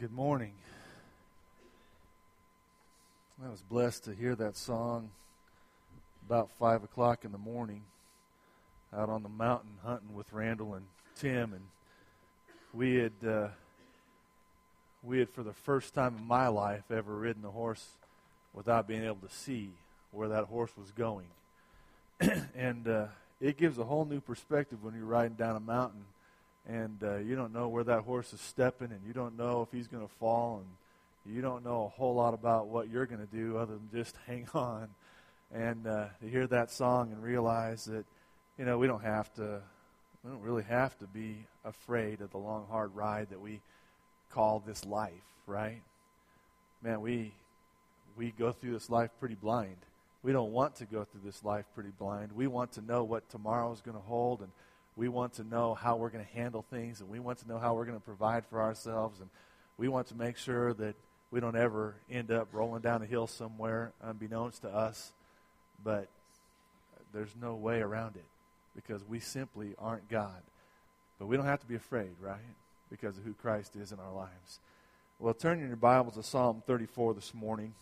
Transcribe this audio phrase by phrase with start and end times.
[0.00, 0.54] Good morning.
[3.42, 5.10] I was blessed to hear that song
[6.26, 7.82] about 5 o'clock in the morning
[8.92, 11.52] out on the mountain hunting with Randall and Tim.
[11.52, 11.62] And
[12.72, 13.48] we had, uh,
[15.04, 17.86] we had, for the first time in my life, ever ridden a horse
[18.52, 19.70] without being able to see
[20.10, 21.28] where that horse was going.
[22.56, 23.06] and uh,
[23.40, 26.04] it gives a whole new perspective when you're riding down a mountain
[26.68, 29.76] and uh, you don't know where that horse is stepping, and you don't know if
[29.76, 33.20] he's going to fall, and you don't know a whole lot about what you're going
[33.20, 34.88] to do other than just hang on.
[35.52, 38.04] And uh, to hear that song and realize that,
[38.58, 39.60] you know, we don't have to,
[40.24, 43.60] we don't really have to be afraid of the long, hard ride that we
[44.30, 45.12] call this life,
[45.46, 45.80] right?
[46.82, 47.32] Man, we
[48.16, 49.76] we go through this life pretty blind.
[50.22, 52.32] We don't want to go through this life pretty blind.
[52.32, 54.50] We want to know what tomorrow is going to hold and
[54.96, 57.58] we want to know how we're going to handle things, and we want to know
[57.58, 59.28] how we're going to provide for ourselves, and
[59.76, 60.94] we want to make sure that
[61.30, 65.12] we don't ever end up rolling down a hill somewhere unbeknownst to us.
[65.82, 66.08] But
[67.12, 68.24] there's no way around it
[68.76, 70.42] because we simply aren't God.
[71.18, 72.38] But we don't have to be afraid, right?
[72.90, 74.60] Because of who Christ is in our lives.
[75.18, 77.74] Well, turn in your Bibles to Psalm 34 this morning.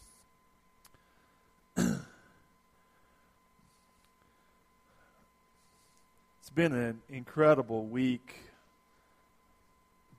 [6.54, 8.34] Been an incredible week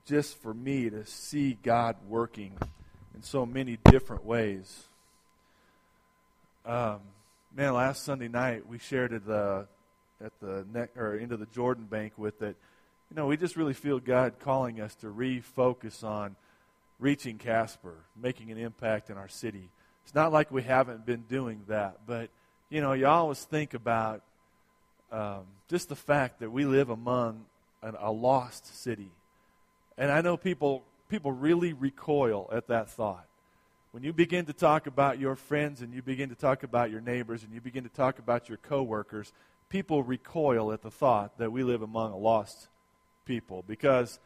[0.04, 2.58] just for me to see God working
[3.14, 4.84] in so many different ways.
[6.66, 7.00] Um,
[7.54, 9.68] man, last Sunday night we shared at the
[10.24, 12.56] at the neck or into the Jordan banquet that
[13.10, 16.34] you know we just really feel God calling us to refocus on
[16.98, 19.68] reaching Casper, making an impact in our city.
[20.04, 22.30] It's not like we haven't been doing that, but
[22.70, 24.22] you know you always think about
[25.14, 27.44] um, just the fact that we live among
[27.82, 29.10] an, a lost city.
[29.96, 33.26] And I know people, people really recoil at that thought.
[33.92, 37.00] When you begin to talk about your friends and you begin to talk about your
[37.00, 39.32] neighbors and you begin to talk about your coworkers,
[39.68, 42.66] people recoil at the thought that we live among a lost
[43.24, 44.18] people because,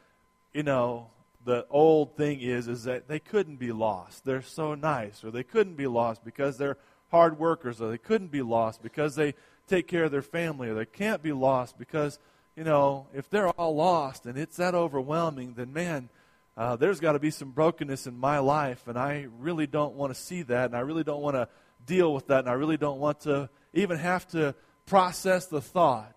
[0.55, 1.09] you know,
[1.45, 4.25] the old thing is is that they couldn't be lost.
[4.25, 6.79] They're so nice, or they couldn't be lost because they're
[7.11, 9.35] hard workers, or they couldn't be lost because they
[9.69, 12.19] take care of their family or they can't be lost because,
[12.57, 16.09] you know, if they're all lost and it's that overwhelming, then man,
[16.57, 20.13] uh, there's got to be some brokenness in my life, and I really don't want
[20.13, 21.49] to see that, and I really don't want to
[21.87, 26.17] deal with that, and I really don't want to even have to process the thought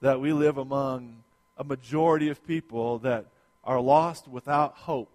[0.00, 1.22] that we live among
[1.58, 3.26] a majority of people that
[3.62, 5.10] are lost without hope.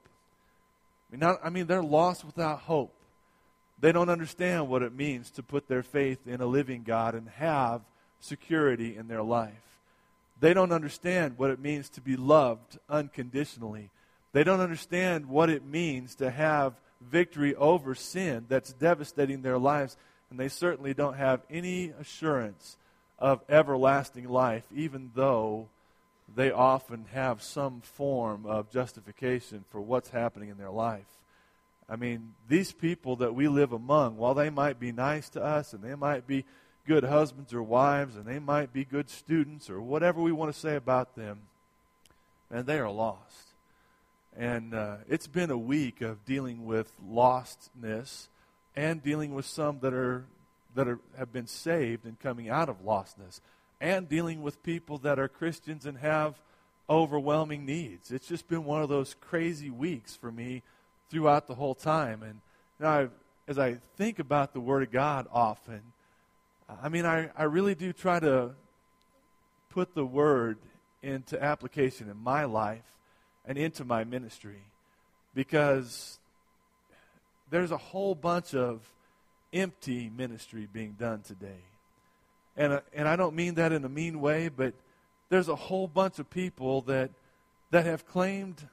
[1.09, 2.93] I mean, not, I mean they're lost without hope.
[3.81, 7.29] They don't understand what it means to put their faith in a living God and
[7.29, 7.81] have
[8.19, 9.53] security in their life.
[10.39, 13.89] They don't understand what it means to be loved unconditionally.
[14.31, 19.97] They don't understand what it means to have victory over sin that's devastating their lives.
[20.29, 22.77] And they certainly don't have any assurance
[23.17, 25.67] of everlasting life, even though
[26.35, 31.18] they often have some form of justification for what's happening in their life.
[31.89, 35.73] I mean, these people that we live among, while they might be nice to us
[35.73, 36.45] and they might be
[36.85, 40.59] good husbands or wives and they might be good students or whatever we want to
[40.59, 41.41] say about them,
[42.51, 43.53] and they are lost.
[44.37, 48.27] And uh, it's been a week of dealing with lostness
[48.75, 50.25] and dealing with some that are
[50.75, 53.41] that are, have been saved and coming out of lostness,
[53.81, 56.39] and dealing with people that are Christians and have
[56.87, 58.11] overwhelming needs.
[58.11, 60.61] It's just been one of those crazy weeks for me
[61.09, 62.23] throughout the whole time.
[62.23, 62.41] And
[62.79, 63.07] you know, I,
[63.47, 65.81] as I think about the Word of God often,
[66.81, 68.51] I mean, I, I really do try to
[69.69, 70.57] put the Word
[71.01, 72.83] into application in my life
[73.45, 74.61] and into my ministry
[75.33, 76.19] because
[77.49, 78.81] there's a whole bunch of
[79.53, 81.63] empty ministry being done today.
[82.55, 84.73] And, uh, and I don't mean that in a mean way, but
[85.29, 87.09] there's a whole bunch of people that,
[87.71, 88.67] that have claimed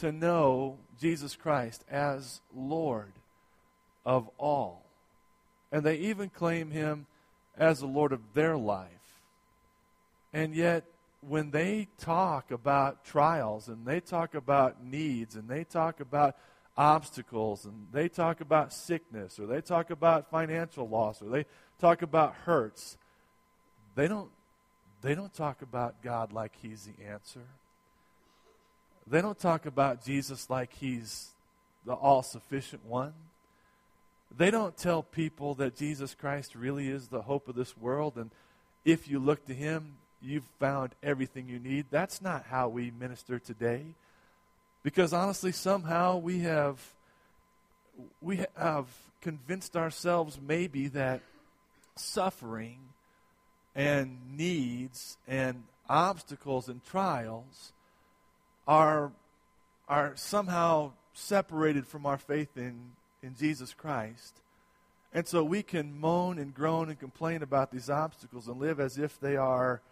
[0.00, 3.12] to know Jesus Christ as Lord
[4.04, 4.84] of all.
[5.70, 7.06] And they even claim him
[7.56, 8.88] as the Lord of their life.
[10.32, 10.84] And yet,
[11.20, 16.36] when they talk about trials and they talk about needs and they talk about
[16.76, 21.44] obstacles and they talk about sickness or they talk about financial loss or they
[21.80, 22.96] talk about hurts,
[23.94, 24.30] they don't,
[25.02, 27.42] they don't talk about God like He's the answer.
[29.06, 31.28] They don't talk about Jesus like he's
[31.84, 33.12] the all sufficient one.
[34.36, 38.30] They don't tell people that Jesus Christ really is the hope of this world, and
[38.84, 41.86] if you look to him, you've found everything you need.
[41.90, 43.84] That's not how we minister today.
[44.82, 46.80] Because honestly, somehow we have
[48.20, 48.86] we have
[49.20, 51.20] convinced ourselves maybe that
[51.94, 52.78] suffering
[53.74, 57.72] and needs and obstacles and trials
[58.66, 59.12] are
[59.88, 62.92] are somehow separated from our faith in,
[63.22, 64.40] in Jesus Christ.
[65.12, 68.96] And so we can moan and groan and complain about these obstacles and live as
[68.96, 69.82] if they are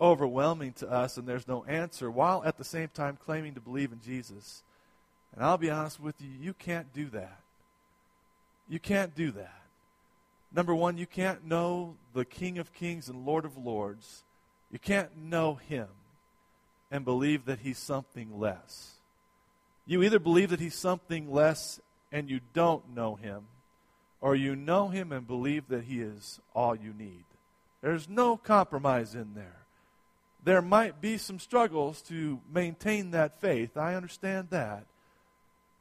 [0.00, 3.92] overwhelming to us and there's no answer, while at the same time claiming to believe
[3.92, 4.62] in Jesus.
[5.34, 7.40] And I'll be honest with you, you can't do that.
[8.68, 9.62] You can't do that.
[10.54, 14.22] Number one, you can't know the King of Kings and Lord of Lords.
[14.70, 15.88] You can't know Him
[16.90, 18.94] and believe that He's something less.
[19.86, 21.80] You either believe that He's something less
[22.12, 23.44] and you don't know Him,
[24.20, 27.24] or you know Him and believe that He is all you need.
[27.82, 29.56] There's no compromise in there.
[30.42, 33.76] There might be some struggles to maintain that faith.
[33.76, 34.86] I understand that.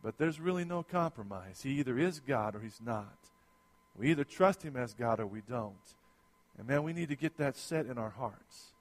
[0.04, 1.62] But there's really no compromise.
[1.62, 3.18] He either is God or He's not.
[3.98, 5.76] We either trust Him as God or we don't.
[6.58, 8.74] And man, we need to get that set in our hearts.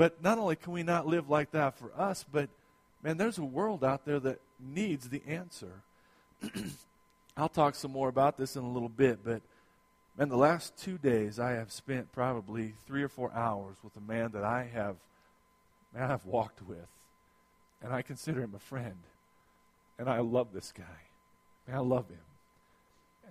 [0.00, 2.48] But not only can we not live like that for us, but
[3.02, 5.82] man, there's a world out there that needs the answer.
[7.36, 9.42] I'll talk some more about this in a little bit, but
[10.16, 14.00] man, the last two days I have spent probably three or four hours with a
[14.00, 14.96] man that I have,
[15.94, 16.88] man, I've walked with,
[17.82, 18.96] and I consider him a friend,
[19.98, 21.10] and I love this guy.
[21.68, 22.24] Man, I love him.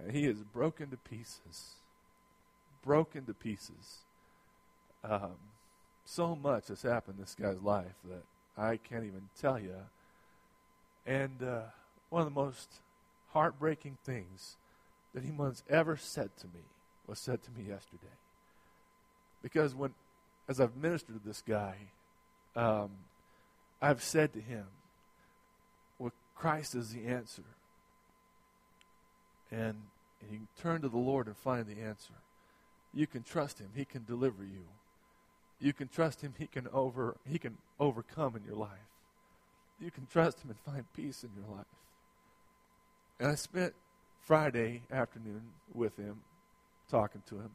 [0.03, 1.77] And he is broken to pieces,
[2.83, 4.03] broken to pieces.
[5.03, 5.33] Um,
[6.09, 8.23] so much has happened in this guy's life that
[8.57, 9.75] I can't even tell you.
[11.05, 11.61] And uh,
[12.09, 12.67] one of the most
[13.31, 14.57] heartbreaking things
[15.13, 16.63] that he once ever said to me
[17.07, 18.17] was said to me yesterday.
[19.43, 19.93] Because when,
[20.47, 21.75] as I've ministered to this guy,
[22.55, 22.89] um,
[23.79, 24.65] I've said to him,
[25.99, 27.43] well, Christ is the answer.
[29.51, 29.75] And
[30.23, 32.13] you can turn to the Lord and find the answer.
[32.95, 33.69] You can trust him.
[33.75, 34.65] He can deliver you.
[35.59, 36.33] You can trust him.
[36.37, 38.69] He can over he can overcome in your life.
[39.81, 41.65] You can trust him and find peace in your life.
[43.19, 43.73] And I spent
[44.21, 45.41] Friday afternoon
[45.73, 46.21] with him,
[46.89, 47.51] talking to him.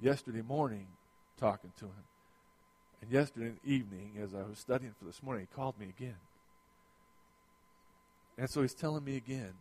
[0.00, 0.86] Yesterday morning,
[1.38, 2.04] talking to him.
[3.02, 6.16] And yesterday evening, as I was studying for this morning, he called me again.
[8.36, 9.52] And so he's telling me again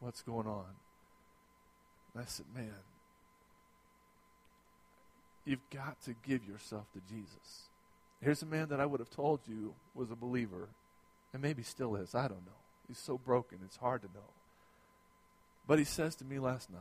[0.00, 0.66] what's going on.
[2.14, 2.74] And I said, Man,
[5.48, 7.68] you've got to give yourself to Jesus.
[8.20, 10.68] Here's a man that I would have told you was a believer,
[11.32, 12.14] and maybe still is.
[12.14, 12.52] I don't know.
[12.86, 14.30] He's so broken, it's hard to know.
[15.66, 16.80] But he says to me last night,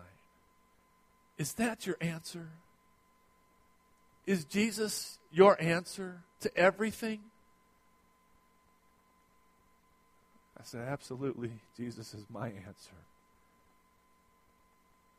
[1.38, 2.50] Is that your answer?
[4.26, 7.20] Is Jesus your answer to everything?
[10.60, 12.96] I said, Absolutely, Jesus is my answer.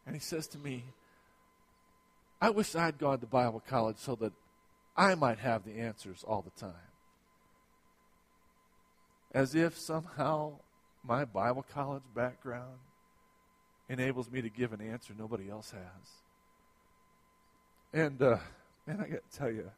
[0.06, 0.85] And he says to me,
[2.40, 4.32] I wish I'd gone to Bible college so that
[4.96, 6.75] I might have the answers all the time.
[9.32, 10.52] As if somehow
[11.05, 12.79] my Bible college background
[13.88, 16.11] enables me to give an answer nobody else has.
[17.93, 18.38] And, uh,
[18.87, 19.70] man, I got to tell you,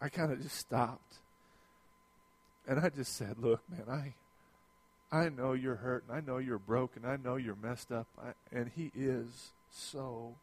[0.00, 1.14] I kind of just stopped.
[2.68, 4.14] And I just said, look, man, I.
[5.12, 8.32] I know you're hurt, and I know you're broken, I know you're messed up, I,
[8.50, 10.34] and he is so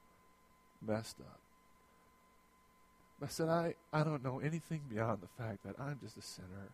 [0.86, 1.40] messed up.
[3.24, 6.72] I said, I, I don't know anything beyond the fact that I'm just a sinner.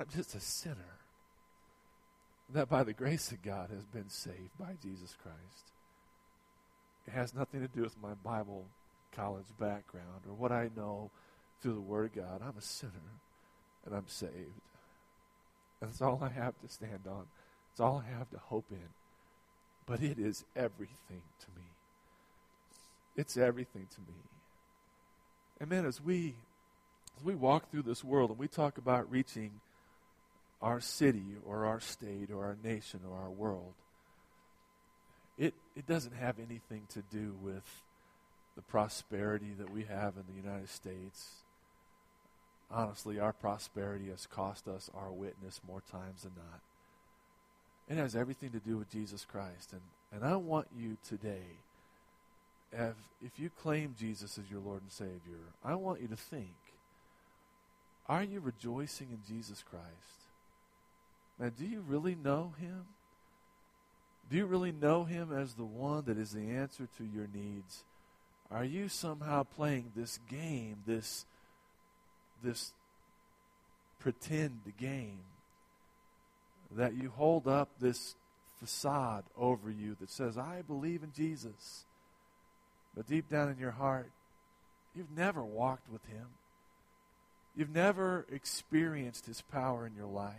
[0.00, 0.98] I'm just a sinner
[2.52, 5.72] that by the grace of God has been saved by Jesus Christ.
[7.06, 8.64] It has nothing to do with my Bible
[9.12, 11.10] college background or what I know
[11.60, 12.40] through the Word of God.
[12.42, 12.92] I'm a sinner
[13.84, 14.32] and I'm saved.
[15.80, 17.26] And that's all I have to stand on.
[17.72, 18.88] It's all I have to hope in.
[19.86, 21.66] But it is everything to me.
[23.16, 24.18] It's everything to me.
[25.60, 26.34] And then as we
[27.16, 29.60] as we walk through this world and we talk about reaching
[30.64, 33.74] our city or our state or our nation or our world.
[35.36, 37.64] It, it doesn't have anything to do with
[38.56, 41.42] the prosperity that we have in the United States.
[42.70, 46.60] Honestly, our prosperity has cost us our witness more times than not.
[47.88, 49.72] It has everything to do with Jesus Christ.
[49.72, 49.80] And,
[50.12, 51.58] and I want you today,
[52.72, 56.54] if, if you claim Jesus as your Lord and Savior, I want you to think
[58.06, 59.84] are you rejoicing in Jesus Christ?
[61.38, 62.84] Now, do you really know him?
[64.30, 67.82] Do you really know him as the one that is the answer to your needs?
[68.50, 71.24] Are you somehow playing this game, this,
[72.42, 72.72] this
[74.04, 75.24] pretend game.
[76.70, 78.14] That you hold up this
[78.60, 81.84] facade over you that says, I believe in Jesus.
[82.96, 84.10] But deep down in your heart,
[84.94, 86.26] you've never walked with Him.
[87.56, 90.34] You've never experienced His power in your life.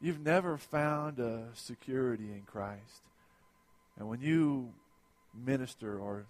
[0.00, 3.02] You've never found a security in Christ.
[3.98, 4.72] And when you
[5.34, 6.24] minister or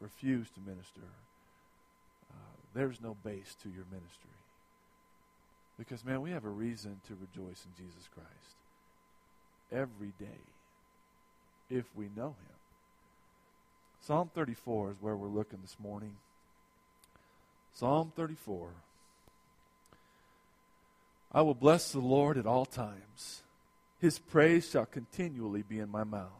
[0.00, 1.02] refuse to minister,
[2.32, 4.30] uh, there's no base to your ministry.
[5.78, 8.56] Because, man, we have a reason to rejoice in Jesus Christ
[9.70, 10.40] every day
[11.68, 12.56] if we know Him.
[14.00, 16.16] Psalm 34 is where we're looking this morning.
[17.74, 18.70] Psalm 34.
[21.32, 23.42] I will bless the Lord at all times.
[24.00, 26.30] His praise shall continually be in my mouth.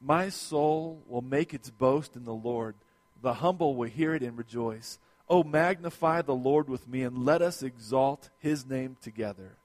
[0.00, 2.74] My soul will make its boast in the Lord.
[3.22, 4.98] The humble will hear it and rejoice.
[5.28, 9.56] Oh, magnify the Lord with me, and let us exalt his name together.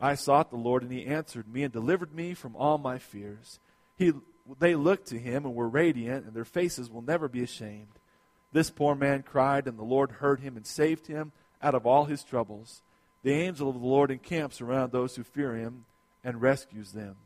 [0.00, 3.60] I sought the Lord, and he answered me and delivered me from all my fears.
[3.96, 4.12] He,
[4.58, 7.98] they looked to him and were radiant, and their faces will never be ashamed.
[8.52, 11.32] This poor man cried, and the Lord heard him and saved him
[11.62, 12.82] out of all his troubles.
[13.22, 15.84] The angel of the Lord encamps around those who fear him
[16.24, 17.16] and rescues them.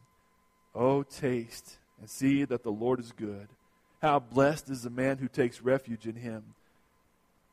[0.74, 3.48] Oh, taste and see that the Lord is good.
[4.02, 6.54] How blessed is the man who takes refuge in him.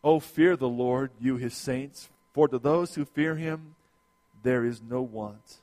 [0.04, 3.76] Oh, fear the Lord, you his saints, for to those who fear him
[4.44, 5.58] there is no want.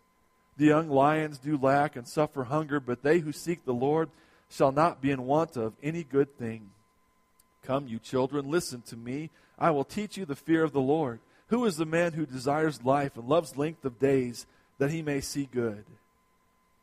[0.56, 4.08] The young lions do lack and suffer hunger, but they who seek the Lord
[4.48, 6.70] shall not be in want of any good thing.
[7.64, 9.30] Come, you children, listen to me.
[9.58, 11.20] I will teach you the fear of the Lord.
[11.48, 14.46] Who is the man who desires life and loves length of days
[14.78, 15.84] that he may see good?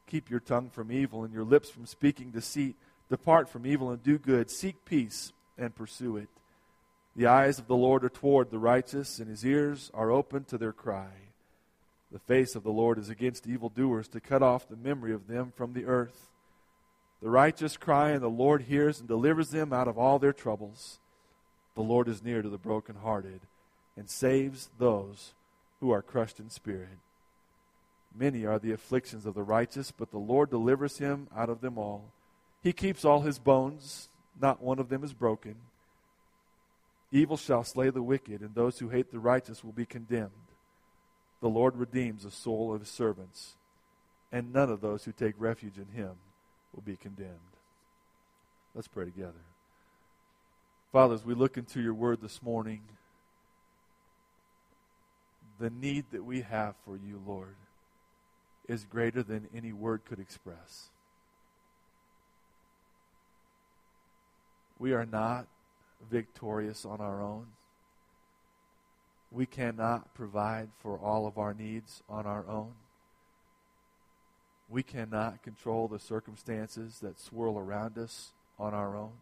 [0.07, 2.75] Keep your tongue from evil and your lips from speaking deceit.
[3.09, 4.49] Depart from evil and do good.
[4.49, 6.29] Seek peace and pursue it.
[7.17, 10.57] The eyes of the Lord are toward the righteous, and his ears are open to
[10.59, 11.09] their cry.
[12.11, 15.51] The face of the Lord is against evildoers, to cut off the memory of them
[15.55, 16.29] from the earth.
[17.19, 20.99] The righteous cry, and the Lord hears and delivers them out of all their troubles.
[21.73, 23.41] The Lord is near to the brokenhearted
[23.97, 25.33] and saves those
[25.79, 26.99] who are crushed in spirit.
[28.15, 31.79] Many are the afflictions of the righteous, but the Lord delivers him out of them
[31.79, 32.13] all.
[32.61, 34.09] He keeps all his bones,
[34.39, 35.55] not one of them is broken.
[37.11, 40.31] Evil shall slay the wicked, and those who hate the righteous will be condemned.
[41.39, 43.55] The Lord redeems the soul of his servants,
[44.31, 46.11] and none of those who take refuge in him
[46.73, 47.31] will be condemned.
[48.75, 49.33] Let's pray together.
[50.91, 52.81] Father, as we look into your word this morning,
[55.59, 57.55] the need that we have for you, Lord,
[58.67, 60.89] is greater than any word could express.
[64.77, 65.47] We are not
[66.09, 67.47] victorious on our own.
[69.31, 72.73] We cannot provide for all of our needs on our own.
[74.69, 79.13] We cannot control the circumstances that swirl around us on our own.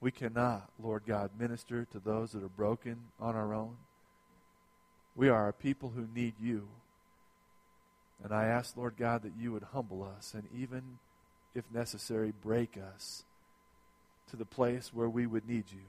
[0.00, 3.76] We cannot, Lord God, minister to those that are broken on our own.
[5.16, 6.68] We are a people who need you.
[8.22, 10.98] And I ask, Lord God, that you would humble us and even,
[11.54, 13.24] if necessary, break us
[14.30, 15.86] to the place where we would need you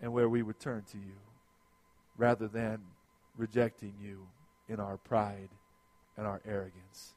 [0.00, 1.14] and where we would turn to you
[2.18, 2.80] rather than
[3.36, 4.26] rejecting you
[4.68, 5.48] in our pride
[6.16, 7.14] and our arrogance.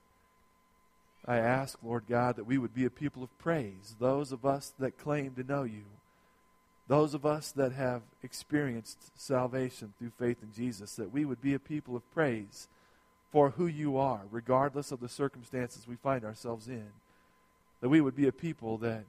[1.25, 4.73] I ask, Lord God, that we would be a people of praise, those of us
[4.79, 5.83] that claim to know you
[6.89, 11.53] those of us that have experienced salvation through faith in Jesus, that we would be
[11.53, 12.67] a people of praise
[13.31, 16.87] for who you are, regardless of the circumstances we find ourselves in.
[17.81, 19.03] That we would be a people that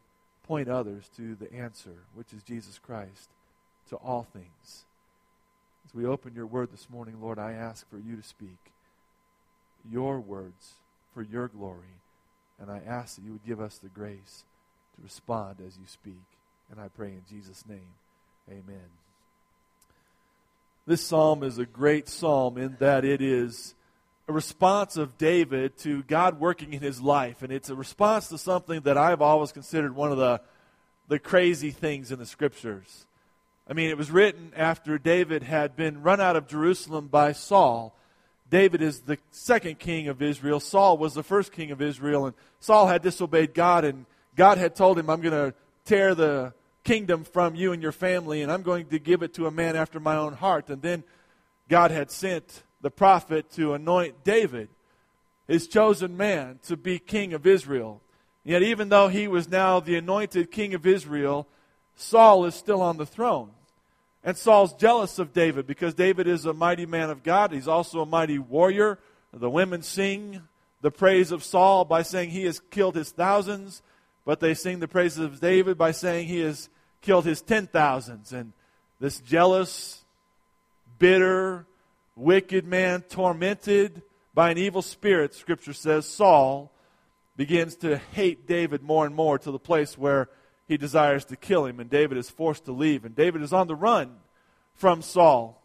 [0.47, 3.29] point others to the answer, which is Jesus Christ,
[3.89, 4.85] to all things.
[5.87, 8.59] As we open your word this morning, Lord, I ask for you to speak
[9.91, 10.75] your words
[11.15, 11.97] for your glory.
[12.61, 14.45] And I ask that you would give us the grace
[14.97, 16.23] to respond as you speak.
[16.71, 17.95] And I pray in Jesus' name,
[18.49, 18.89] amen.
[20.87, 23.75] This psalm is a great psalm in that it is
[24.31, 27.43] a response of David to God working in his life.
[27.43, 30.41] And it's a response to something that I've always considered one of the,
[31.09, 33.07] the crazy things in the scriptures.
[33.69, 37.93] I mean, it was written after David had been run out of Jerusalem by Saul.
[38.49, 40.61] David is the second king of Israel.
[40.61, 44.07] Saul was the first king of Israel, and Saul had disobeyed God, and
[44.37, 48.43] God had told him, I'm going to tear the kingdom from you and your family,
[48.43, 50.69] and I'm going to give it to a man after my own heart.
[50.69, 51.03] And then
[51.69, 54.69] God had sent the prophet to anoint David,
[55.47, 58.01] his chosen man, to be king of Israel.
[58.45, 61.47] Yet, even though he was now the anointed king of Israel,
[61.95, 63.51] Saul is still on the throne.
[64.25, 67.53] And Saul's jealous of David because David is a mighty man of God.
[67.53, 68.99] He's also a mighty warrior.
[69.33, 70.43] The women sing
[70.83, 73.83] the praise of Saul by saying he has killed his thousands,
[74.25, 76.69] but they sing the praises of David by saying he has
[77.01, 78.33] killed his ten thousands.
[78.33, 78.53] And
[78.99, 80.05] this jealous,
[80.99, 81.67] bitter,
[82.17, 84.03] wicked man, tormented
[84.35, 86.73] by an evil spirit, Scripture says, Saul
[87.37, 90.29] begins to hate David more and more to the place where
[90.69, 93.05] he desires to kill him, and David is forced to leave.
[93.05, 94.17] And David is on the run
[94.75, 95.61] from Saul.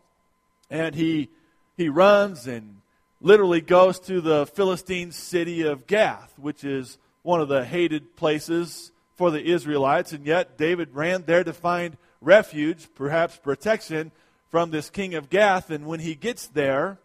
[0.69, 1.29] And he,
[1.77, 2.81] he runs and
[3.21, 8.91] literally goes to the Philistine city of Gath, which is one of the hated places
[9.15, 10.11] for the Israelites.
[10.11, 14.11] And yet, David ran there to find refuge, perhaps protection,
[14.49, 15.69] from this king of Gath.
[15.69, 16.97] And when he gets there,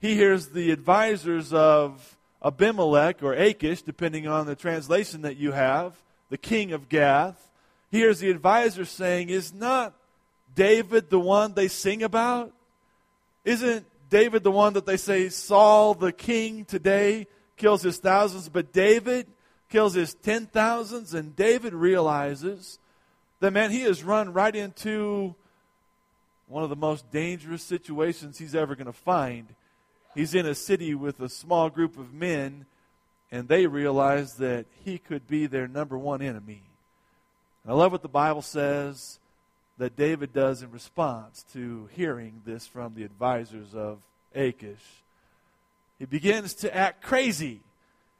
[0.00, 5.94] he hears the advisors of Abimelech or Achish, depending on the translation that you have,
[6.28, 7.50] the king of Gath,
[7.90, 9.94] He hears the advisor saying, Is not
[10.54, 12.52] David the one they sing about?
[13.44, 18.72] Isn't David the one that they say, Saul the king today kills his thousands, but
[18.72, 19.26] David
[19.68, 21.14] kills his ten thousands?
[21.14, 22.78] And David realizes
[23.40, 25.34] that, man, he has run right into
[26.46, 29.54] one of the most dangerous situations he's ever going to find.
[30.14, 32.66] He's in a city with a small group of men
[33.32, 36.62] and they realize that he could be their number one enemy.
[37.64, 39.18] And I love what the Bible says
[39.78, 43.98] that David does in response to hearing this from the advisors of
[44.34, 45.02] Achish.
[45.98, 47.60] He begins to act crazy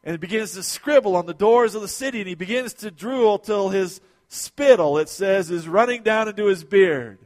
[0.03, 2.91] and he begins to scribble on the doors of the city and he begins to
[2.91, 7.19] drool till his spittle, it says, is running down into his beard.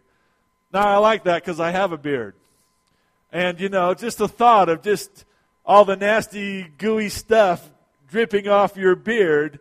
[0.72, 2.34] Now, I like that because I have a beard.
[3.32, 5.24] And, you know, just the thought of just
[5.64, 7.70] all the nasty, gooey stuff
[8.10, 9.60] dripping off your beard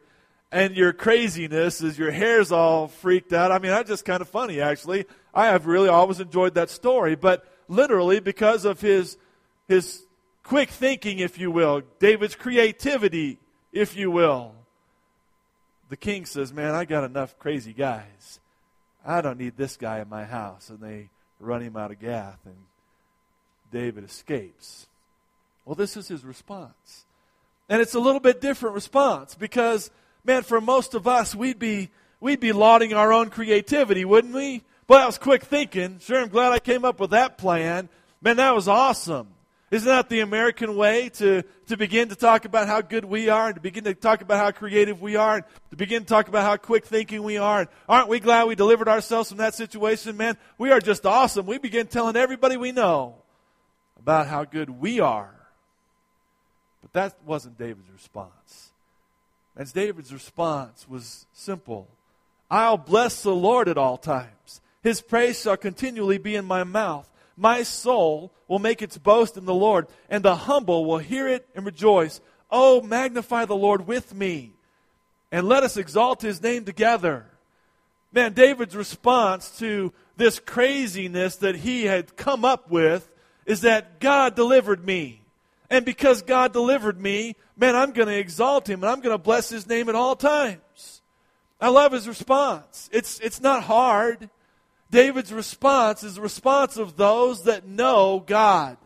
[0.51, 3.51] and your craziness as your hair's all freaked out.
[3.51, 5.05] I mean, that's just kind of funny, actually.
[5.33, 9.17] I have really always enjoyed that story, but literally because of his,
[9.67, 10.05] his
[10.43, 13.37] quick thinking, if you will, David's creativity,
[13.73, 14.53] if you will,
[15.89, 18.39] the king says, Man, I got enough crazy guys.
[19.07, 20.69] I don't need this guy in my house.
[20.69, 22.57] And they run him out of Gath, and
[23.71, 24.87] David escapes.
[25.65, 27.05] Well, this is his response.
[27.69, 29.89] And it's a little bit different response because,
[30.23, 31.89] man, for most of us, we'd be,
[32.19, 34.63] we'd be lauding our own creativity, wouldn't we?
[34.87, 35.99] Boy, that was quick thinking.
[35.99, 37.89] Sure, I'm glad I came up with that plan.
[38.21, 39.27] Man, that was awesome.
[39.69, 43.47] Isn't that the American way to, to begin to talk about how good we are
[43.47, 46.29] and to begin to talk about how creative we are and to begin to talk
[46.29, 47.61] about how quick thinking we are?
[47.61, 50.15] And aren't we glad we delivered ourselves from that situation?
[50.15, 51.45] Man, we are just awesome.
[51.45, 53.15] We begin telling everybody we know
[53.99, 55.35] about how good we are.
[56.81, 58.71] But that wasn't David's response.
[59.57, 61.89] And David's response was simple
[62.49, 64.61] I'll bless the Lord at all times.
[64.81, 67.09] His praise shall continually be in my mouth.
[67.37, 71.47] My soul will make its boast in the Lord, and the humble will hear it
[71.55, 72.19] and rejoice.
[72.49, 74.53] Oh, magnify the Lord with me,
[75.31, 77.27] and let us exalt his name together.
[78.11, 83.07] Man, David's response to this craziness that he had come up with
[83.45, 85.21] is that God delivered me.
[85.69, 89.21] And because God delivered me, man, I'm going to exalt him and I'm going to
[89.21, 91.01] bless his name at all times.
[91.59, 92.89] I love his response.
[92.91, 94.29] It's, it's not hard.
[94.89, 98.77] David's response is the response of those that know God.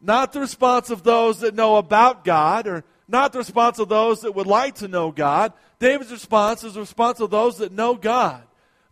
[0.00, 4.20] Not the response of those that know about God or not the response of those
[4.20, 5.52] that would like to know God.
[5.78, 8.42] David's response is the response of those that know God.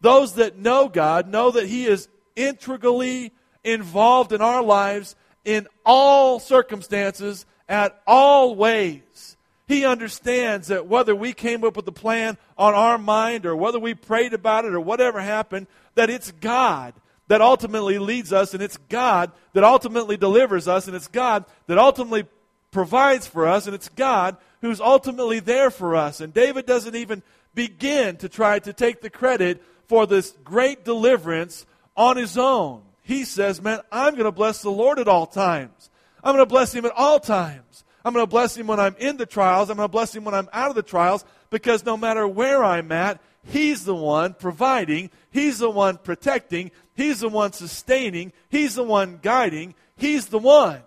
[0.00, 6.40] Those that know God know that He is integrally involved in our lives in all
[6.40, 9.31] circumstances, at all ways.
[9.66, 13.78] He understands that whether we came up with the plan on our mind or whether
[13.78, 16.94] we prayed about it or whatever happened, that it's God
[17.28, 21.78] that ultimately leads us and it's God that ultimately delivers us and it's God that
[21.78, 22.26] ultimately
[22.70, 26.20] provides for us and it's God who's ultimately there for us.
[26.20, 27.22] And David doesn't even
[27.54, 33.24] begin to try to take the credit for this great deliverance on his own he
[33.24, 35.90] says, Man, I'm going to bless the Lord at all times.
[36.22, 37.84] I'm going to bless him at all times.
[38.04, 39.70] I'm going to bless him when I'm in the trials.
[39.70, 42.64] I'm going to bless him when I'm out of the trials because no matter where
[42.64, 45.10] I'm at, he's the one providing.
[45.30, 46.70] He's the one protecting.
[46.94, 48.32] He's the one sustaining.
[48.48, 49.74] He's the one guiding.
[49.96, 50.80] He's the one.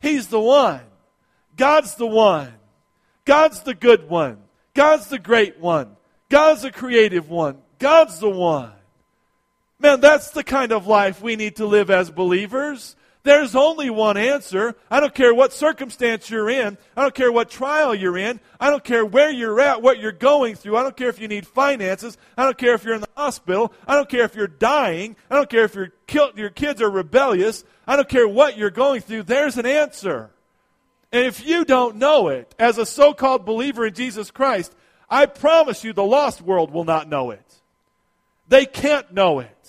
[0.00, 0.80] He's the one.
[1.56, 2.52] God's the one.
[3.24, 4.38] God's the good one.
[4.74, 5.96] God's the great one.
[6.28, 7.58] God's the creative one.
[7.78, 8.72] God's the one.
[9.78, 12.96] Man, that's the kind of life we need to live as believers.
[13.22, 14.74] There's only one answer.
[14.90, 16.78] I don't care what circumstance you're in.
[16.96, 18.40] I don't care what trial you're in.
[18.58, 20.78] I don't care where you're at, what you're going through.
[20.78, 22.16] I don't care if you need finances.
[22.38, 23.74] I don't care if you're in the hospital.
[23.86, 25.16] I don't care if you're dying.
[25.30, 25.92] I don't care if your
[26.34, 27.62] your kids are rebellious.
[27.86, 29.24] I don't care what you're going through.
[29.24, 30.30] There's an answer.
[31.12, 34.74] And if you don't know it, as a so called believer in Jesus Christ,
[35.08, 37.44] I promise you the lost world will not know it.
[38.48, 39.59] They can't know it.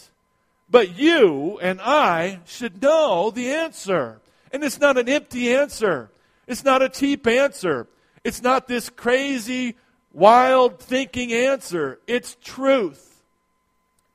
[0.71, 4.21] But you and I should know the answer.
[4.53, 6.09] And it's not an empty answer.
[6.47, 7.87] It's not a cheap answer.
[8.23, 9.75] It's not this crazy,
[10.13, 11.99] wild thinking answer.
[12.07, 13.21] It's truth.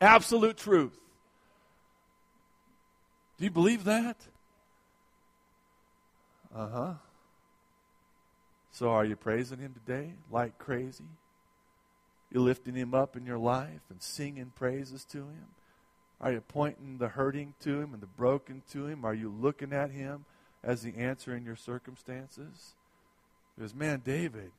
[0.01, 0.99] Absolute truth.
[3.39, 4.17] Do you believe that?
[6.55, 6.95] Uh huh.
[8.73, 11.05] So are you praising Him today like crazy?
[12.31, 15.47] You're lifting Him up in your life and singing praises to Him?
[16.21, 19.05] Are you pointing the hurting to Him and the broken to Him?
[19.05, 20.25] Are you looking at Him
[20.63, 22.75] as the answer in your circumstances?
[23.55, 24.51] Because, man, David,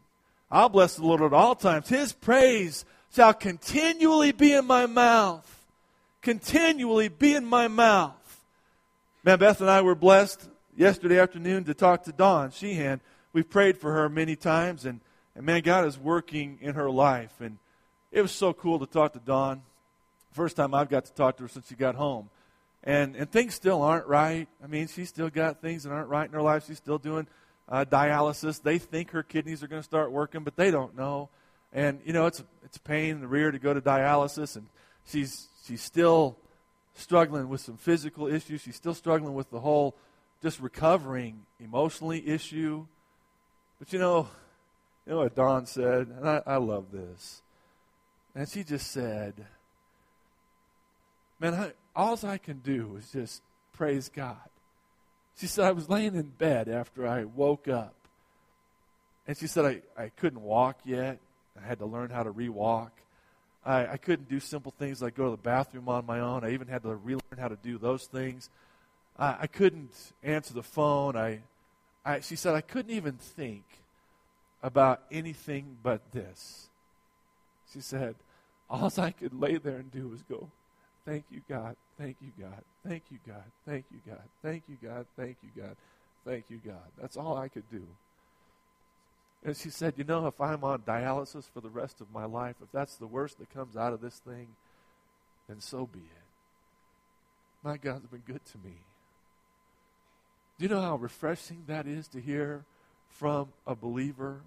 [0.49, 1.89] I'll bless the Lord at all times.
[1.89, 5.65] His praise shall continually be in my mouth.
[6.21, 8.13] Continually be in my mouth.
[9.23, 13.01] Man, Beth and I were blessed yesterday afternoon to talk to Dawn Sheehan.
[13.33, 15.01] We've prayed for her many times, and,
[15.35, 17.33] and man, God is working in her life.
[17.39, 17.57] And
[18.11, 19.63] it was so cool to talk to Dawn.
[20.31, 22.29] First time I've got to talk to her since she got home.
[22.83, 24.47] And, and things still aren't right.
[24.63, 26.65] I mean, she's still got things that aren't right in her life.
[26.67, 27.27] She's still doing
[27.67, 28.61] uh, dialysis.
[28.61, 31.29] They think her kidneys are going to start working, but they don't know.
[31.73, 34.55] And, you know, it's, it's a pain in the rear to go to dialysis.
[34.55, 34.67] And
[35.05, 36.37] she's, she's still
[36.93, 38.61] struggling with some physical issues.
[38.61, 39.95] She's still struggling with the whole
[40.41, 42.85] just recovering emotionally issue.
[43.79, 44.29] But, you know,
[45.05, 46.07] you know what Dawn said?
[46.07, 47.41] And I, I love this.
[48.35, 49.33] And she just said,
[51.39, 53.41] man, all I can do is just
[53.73, 54.37] praise God.
[55.37, 57.93] She said, I was laying in bed after I woke up.
[59.27, 61.19] And she said, I, I couldn't walk yet.
[61.61, 62.91] I had to learn how to re-walk.
[63.65, 66.43] I, I couldn't do simple things like go to the bathroom on my own.
[66.43, 68.49] I even had to relearn how to do those things.
[69.19, 71.15] I, I couldn't answer the phone.
[71.15, 71.41] I,
[72.05, 73.63] I, she said, I couldn't even think
[74.63, 76.69] about anything but this.
[77.73, 78.15] She said,
[78.69, 80.49] all I could lay there and do was go,
[81.07, 81.77] Thank you, God.
[81.97, 82.61] Thank you, God.
[82.85, 83.43] Thank you, God.
[83.65, 84.23] Thank you, God.
[84.43, 85.05] Thank you, God.
[85.15, 85.75] Thank you, God.
[86.25, 86.91] Thank you, God.
[87.01, 87.83] That's all I could do.
[89.45, 92.57] And she said, You know, if I'm on dialysis for the rest of my life,
[92.61, 94.47] if that's the worst that comes out of this thing,
[95.47, 96.25] then so be it.
[97.63, 98.75] My God's been good to me.
[100.59, 102.65] Do you know how refreshing that is to hear
[103.07, 104.41] from a believer?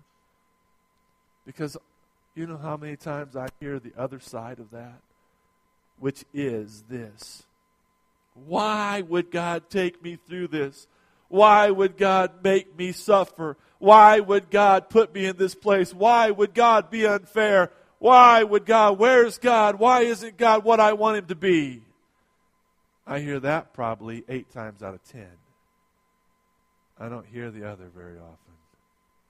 [1.47, 1.79] Because
[2.35, 5.01] you know how many times I hear the other side of that?
[6.01, 7.45] Which is this
[8.35, 10.89] Why would God take me through this?
[11.29, 13.57] Why would God make me suffer?
[13.79, 15.95] Why would God put me in this place?
[15.95, 17.71] Why would God be unfair?
[18.01, 19.77] Why would God, where's God?
[19.77, 21.83] Why isn't God what I want Him to be?
[23.07, 25.31] I hear that probably eight times out of ten.
[26.99, 28.37] I don't hear the other very often.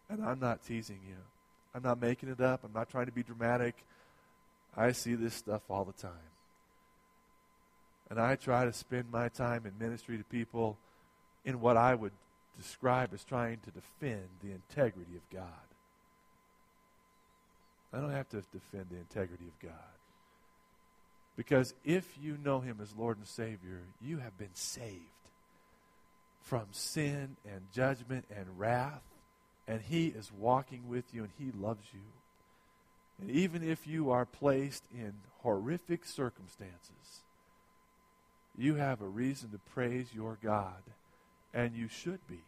[0.08, 1.16] And I'm not teasing you.
[1.74, 2.64] I'm not making it up.
[2.64, 3.76] I'm not trying to be dramatic.
[4.76, 6.10] I see this stuff all the time.
[8.10, 10.76] And I try to spend my time in ministry to people
[11.44, 12.12] in what I would
[12.58, 15.46] describe as trying to defend the integrity of God.
[17.92, 19.72] I don't have to defend the integrity of God.
[21.36, 24.98] Because if you know Him as Lord and Savior, you have been saved
[26.42, 29.02] from sin and judgment and wrath,
[29.66, 32.00] and He is walking with you and He loves you.
[33.20, 37.22] And even if you are placed in horrific circumstances,
[38.56, 40.82] you have a reason to praise your God.
[41.52, 42.40] And you should be.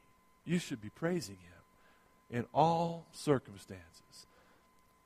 [0.44, 4.26] You should be praising Him in all circumstances.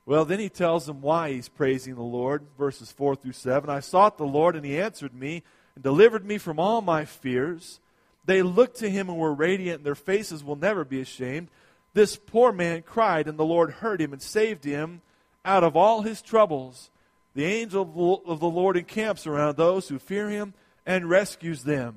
[0.05, 3.69] Well, then he tells them why he's praising the Lord, verses 4 through 7.
[3.69, 5.43] I sought the Lord, and he answered me
[5.75, 7.81] and delivered me from all my fears.
[8.25, 11.49] They looked to him and were radiant, and their faces will never be ashamed.
[11.93, 15.01] This poor man cried, and the Lord heard him and saved him
[15.43, 16.89] out of all his troubles.
[17.35, 20.53] The angel of the Lord encamps around those who fear him
[20.87, 21.95] and rescues them.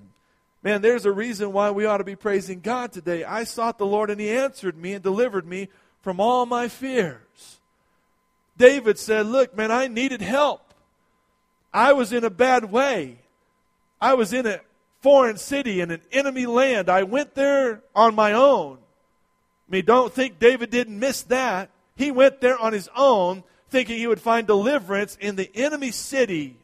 [0.62, 3.24] Man, there's a reason why we ought to be praising God today.
[3.24, 5.68] I sought the Lord and He answered me and delivered me
[6.02, 7.60] from all my fears.
[8.58, 10.74] David said, Look, man, I needed help.
[11.72, 13.18] I was in a bad way.
[14.00, 14.60] I was in a
[15.00, 16.90] foreign city in an enemy land.
[16.90, 18.76] I went there on my own.
[18.76, 21.70] I mean, don't think David didn't miss that.
[21.94, 26.56] He went there on his own, thinking he would find deliverance in the enemy city,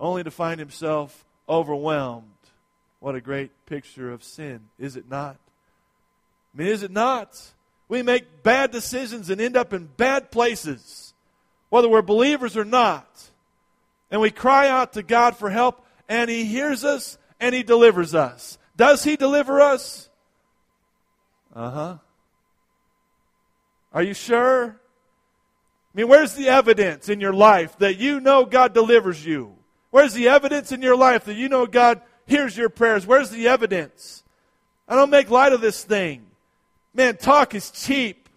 [0.00, 2.26] only to find himself overwhelmed
[3.00, 5.36] What a great picture of sin, is it not?
[6.54, 7.40] I mean, is it not?
[7.88, 11.14] We make bad decisions and end up in bad places,
[11.68, 13.30] whether we're believers or not.
[14.10, 18.14] And we cry out to God for help, and He hears us and He delivers
[18.14, 18.58] us.
[18.76, 20.08] Does He deliver us?
[21.54, 21.96] Uh huh.
[23.92, 24.68] Are you sure?
[24.68, 29.55] I mean, where's the evidence in your life that you know God delivers you?
[29.96, 33.06] Where's the evidence in your life that you know God hears your prayers?
[33.06, 34.22] Where's the evidence?
[34.86, 36.26] I don't make light of this thing.
[36.92, 38.28] Man, talk is cheap.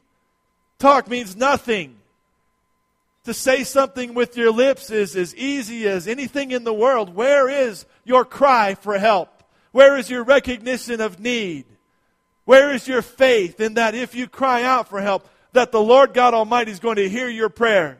[0.78, 1.98] Talk means nothing.
[3.26, 7.14] To say something with your lips is as easy as anything in the world.
[7.14, 9.44] Where is your cry for help?
[9.74, 11.66] Where is your recognition of need?
[12.46, 16.14] Where is your faith in that if you cry out for help, that the Lord
[16.14, 17.98] God Almighty is going to hear your prayers?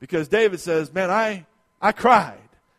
[0.00, 1.46] Because David says, Man, I,
[1.80, 2.38] I cried.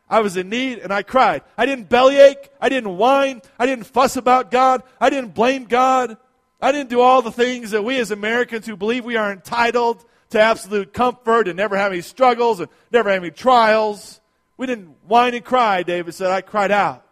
[0.09, 1.43] I was in need and I cried.
[1.57, 2.49] I didn't bellyache.
[2.59, 3.41] I didn't whine.
[3.57, 4.83] I didn't fuss about God.
[4.99, 6.17] I didn't blame God.
[6.61, 10.03] I didn't do all the things that we as Americans who believe we are entitled
[10.31, 14.19] to absolute comfort and never have any struggles and never have any trials.
[14.57, 16.29] We didn't whine and cry, David said.
[16.29, 17.05] I cried out.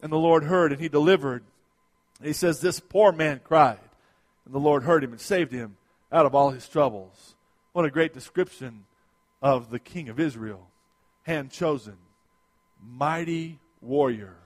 [0.00, 1.44] And the Lord heard and he delivered.
[2.18, 3.78] And he says, This poor man cried.
[4.46, 5.76] And the Lord heard him and saved him
[6.10, 7.34] out of all his troubles.
[7.72, 8.84] What a great description
[9.42, 10.68] of the King of Israel,
[11.24, 11.96] hand chosen,
[12.96, 14.36] mighty warrior.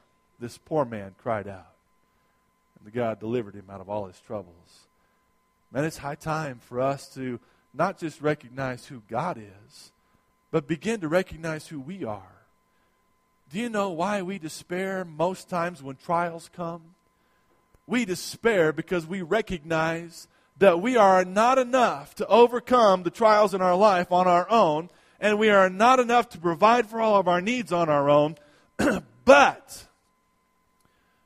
[0.41, 1.75] This poor man cried out.
[2.79, 4.87] And the God delivered him out of all his troubles.
[5.71, 7.39] Man, it's high time for us to
[7.75, 9.93] not just recognize who God is,
[10.51, 12.23] but begin to recognize who we are.
[13.51, 16.83] Do you know why we despair most times when trials come?
[17.87, 20.27] We despair because we recognize
[20.59, 24.91] that we are not enough to overcome the trials in our life on our own,
[25.21, 28.37] and we are not enough to provide for all of our needs on our own.
[29.25, 29.87] but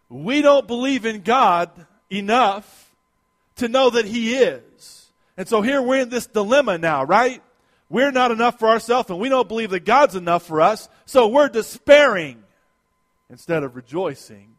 [0.09, 1.71] we don't believe in God
[2.11, 2.93] enough
[3.57, 5.07] to know that He is.
[5.37, 7.43] And so here we're in this dilemma now, right?
[7.89, 11.29] We're not enough for ourselves, and we don't believe that God's enough for us, so
[11.29, 12.43] we're despairing
[13.29, 14.57] instead of rejoicing.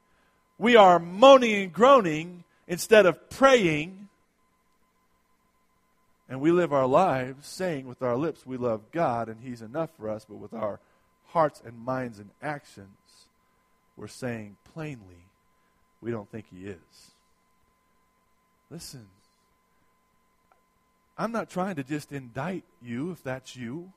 [0.57, 4.00] We are moaning and groaning instead of praying.
[6.32, 9.89] And we live our lives saying with our lips we love God and He's enough
[9.98, 10.80] for us, but with our
[11.28, 13.28] hearts and minds and actions,
[13.98, 15.26] we're saying plainly
[16.00, 17.12] we don't think He is.
[18.70, 19.08] Listen,
[21.17, 23.91] I'm not trying to just indict you if that's you.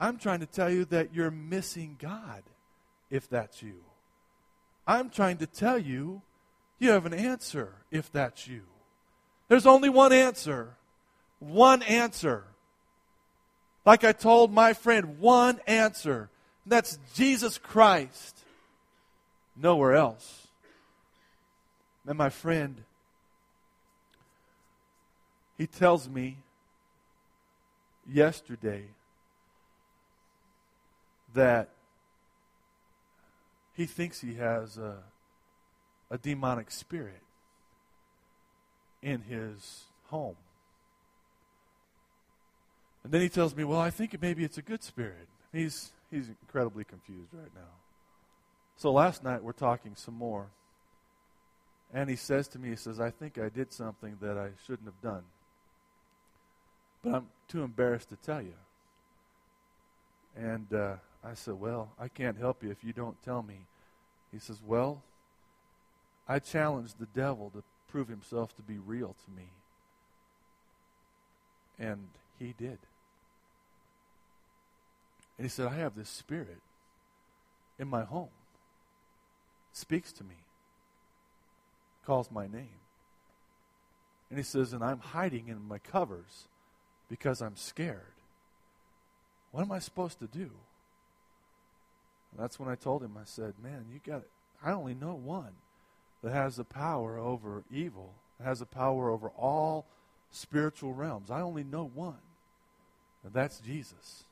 [0.00, 2.42] I'm trying to tell you that you're missing God
[3.10, 3.76] if that's you.
[4.88, 6.22] I'm trying to tell you
[6.80, 8.62] you have an answer if that's you.
[9.46, 10.76] There's only one answer
[11.40, 12.44] one answer.
[13.84, 16.30] Like I told my friend, one answer.
[16.64, 18.38] And that's Jesus Christ.
[19.56, 20.46] Nowhere else.
[22.06, 22.82] And my friend,
[25.58, 26.38] he tells me
[28.10, 28.84] yesterday
[31.34, 31.70] that
[33.74, 34.98] he thinks he has a,
[36.10, 37.22] a demonic spirit
[39.02, 40.36] in his home.
[43.02, 45.28] And then he tells me, well, I think maybe it's a good spirit.
[45.52, 47.72] He's, he's incredibly confused right now.
[48.76, 50.46] So last night we're talking some more.
[51.92, 54.86] And he says to me, he says, I think I did something that I shouldn't
[54.86, 55.24] have done.
[57.02, 58.54] But I'm too embarrassed to tell you.
[60.36, 63.58] And uh, I said, Well, I can't help you if you don't tell me.
[64.32, 65.02] He says, Well,
[66.28, 69.48] I challenged the devil to prove himself to be real to me.
[71.78, 72.06] And
[72.38, 72.78] he did.
[75.40, 76.58] And he said, I have this spirit
[77.78, 78.28] in my home.
[79.72, 80.34] Speaks to me.
[82.04, 82.82] Calls my name.
[84.28, 86.44] And he says, and I'm hiding in my covers
[87.08, 88.12] because I'm scared.
[89.50, 90.50] What am I supposed to do?
[92.32, 94.24] And that's when I told him, I said, man, you got
[94.62, 95.54] I only know one
[96.22, 98.12] that has the power over evil,
[98.44, 99.86] has the power over all
[100.32, 101.30] spiritual realms.
[101.30, 102.20] I only know one.
[103.24, 104.24] And that's Jesus.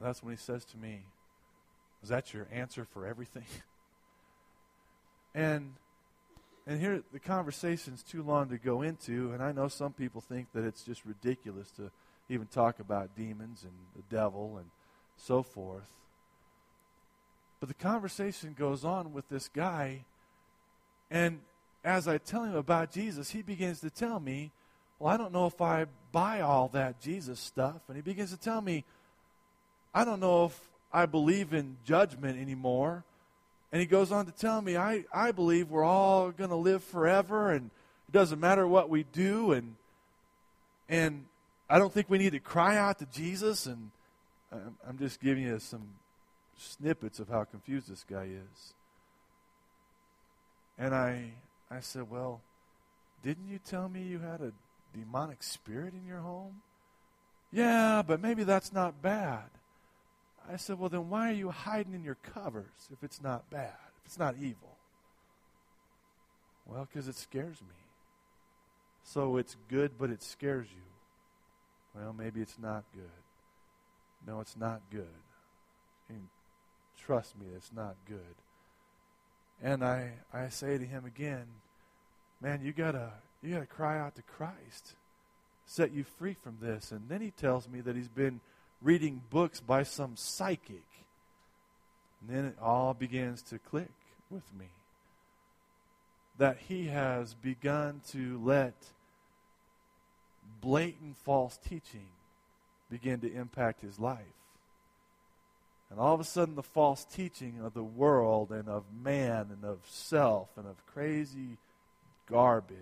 [0.00, 1.00] That's when he says to me,
[2.02, 3.46] Is that your answer for everything?
[5.34, 5.74] and
[6.66, 10.48] and here the conversation's too long to go into, and I know some people think
[10.52, 11.90] that it's just ridiculous to
[12.28, 14.66] even talk about demons and the devil and
[15.16, 15.88] so forth.
[17.58, 20.04] But the conversation goes on with this guy,
[21.10, 21.40] and
[21.84, 24.52] as I tell him about Jesus, he begins to tell me,
[24.98, 27.80] Well, I don't know if I buy all that Jesus stuff.
[27.88, 28.84] And he begins to tell me,
[29.94, 33.04] I don't know if I believe in judgment anymore.
[33.72, 36.82] And he goes on to tell me, I, I believe we're all going to live
[36.82, 37.70] forever and
[38.08, 39.52] it doesn't matter what we do.
[39.52, 39.76] And,
[40.88, 41.26] and
[41.68, 43.66] I don't think we need to cry out to Jesus.
[43.66, 43.90] And
[44.86, 45.86] I'm just giving you some
[46.56, 48.74] snippets of how confused this guy is.
[50.78, 51.32] And I,
[51.70, 52.40] I said, Well,
[53.22, 54.52] didn't you tell me you had a
[54.96, 56.62] demonic spirit in your home?
[57.52, 59.44] Yeah, but maybe that's not bad.
[60.50, 63.74] I said, Well, then why are you hiding in your covers if it's not bad,
[63.98, 64.76] if it's not evil?
[66.66, 67.74] Well, because it scares me.
[69.02, 70.82] So it's good, but it scares you.
[71.94, 73.08] Well, maybe it's not good.
[74.26, 75.06] No, it's not good.
[76.08, 76.28] And
[76.98, 78.18] trust me, it's not good.
[79.62, 81.46] And I, I say to him again,
[82.40, 84.94] man, you gotta you gotta cry out to Christ.
[85.64, 86.92] Set you free from this.
[86.92, 88.40] And then he tells me that he's been
[88.82, 90.84] reading books by some psychic.
[92.20, 93.90] And then it all begins to click
[94.30, 94.66] with me.
[96.38, 98.74] That he has begun to let
[100.60, 102.08] blatant false teaching
[102.90, 104.18] begin to impact his life.
[105.90, 109.64] And all of a sudden, the false teaching of the world and of man and
[109.64, 111.56] of self and of crazy
[112.30, 112.76] garbage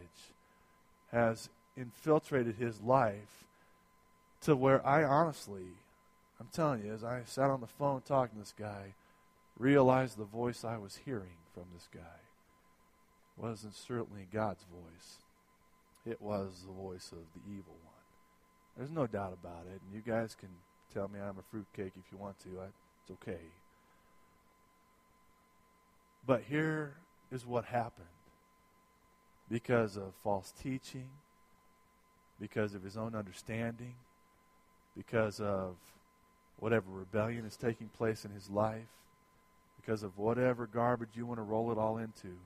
[1.12, 3.44] has infiltrated his life
[4.42, 5.66] to where I honestly
[6.40, 8.94] I'm telling you, as I sat on the phone talking to this guy,
[9.58, 12.00] realized the voice I was hearing from this guy
[13.36, 15.16] wasn't certainly God's voice.
[16.06, 17.94] It was the voice of the evil one.
[18.76, 19.80] There's no doubt about it.
[19.84, 20.48] And you guys can
[20.92, 22.60] tell me I'm a fruitcake if you want to.
[22.60, 22.66] I,
[23.02, 23.40] it's okay.
[26.26, 26.94] But here
[27.32, 28.06] is what happened
[29.50, 31.08] because of false teaching,
[32.40, 33.94] because of his own understanding,
[34.96, 35.76] because of
[36.58, 38.88] whatever rebellion is taking place in his life,
[39.80, 42.36] because of whatever garbage you want to roll it all into,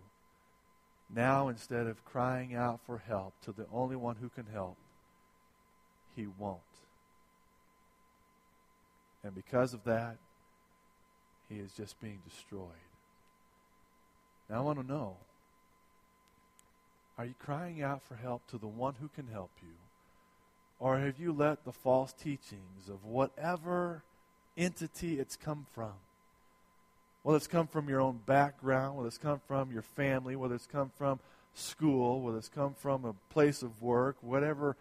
[1.15, 4.77] now instead of crying out for help to the only one who can help,
[6.15, 6.59] he won't.
[9.23, 10.17] And because of that,
[11.49, 12.63] he is just being destroyed.
[14.49, 15.17] Now I want to know
[17.19, 19.75] are you crying out for help to the one who can help you?
[20.81, 24.03] Or have you let the false teachings of whatever
[24.57, 25.93] entity it's come from,
[27.23, 30.67] whether it's come from your own background, whether it's come from your family, whether it's
[30.67, 31.21] come from
[31.55, 34.75] school, whether it's come from a place of work, whatever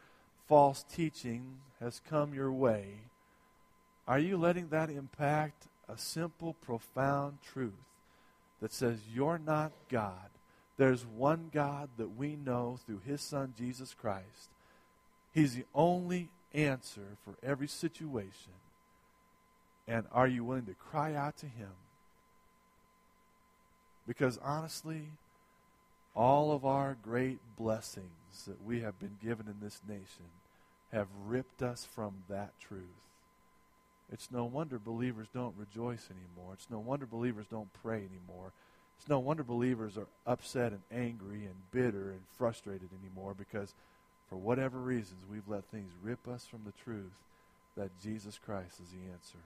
[0.48, 2.86] false teaching has come your way,
[4.08, 7.74] are you letting that impact a simple, profound truth
[8.62, 10.30] that says you're not God?
[10.78, 14.50] There's one God that we know through His Son, Jesus Christ.
[15.34, 18.54] He's the only answer for every situation.
[19.88, 21.72] And are you willing to cry out to Him?
[24.08, 25.04] Because honestly,
[26.16, 30.26] all of our great blessings that we have been given in this nation
[30.92, 32.84] have ripped us from that truth.
[34.12, 36.54] It's no wonder believers don't rejoice anymore.
[36.54, 38.52] It's no wonder believers don't pray anymore.
[38.98, 43.74] It's no wonder believers are upset and angry and bitter and frustrated anymore because
[44.30, 47.12] for whatever reasons, we've let things rip us from the truth
[47.76, 49.40] that Jesus Christ is the answer.